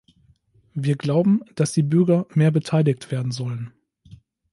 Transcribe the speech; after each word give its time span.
Wir 0.73 0.95
glauben, 0.95 1.41
dass 1.53 1.73
die 1.73 1.83
Bürger 1.83 2.25
mehr 2.33 2.49
beteiligt 2.49 3.11
werden 3.11 3.31
sollen. 3.31 3.71